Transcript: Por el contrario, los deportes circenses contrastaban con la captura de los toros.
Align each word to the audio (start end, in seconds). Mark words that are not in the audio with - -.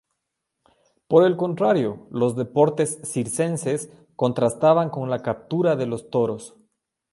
Por 1.07 1.23
el 1.25 1.37
contrario, 1.37 2.07
los 2.09 2.35
deportes 2.35 3.01
circenses 3.03 3.93
contrastaban 4.15 4.89
con 4.89 5.11
la 5.11 5.21
captura 5.21 5.75
de 5.75 5.85
los 5.85 6.09
toros. 6.09 6.55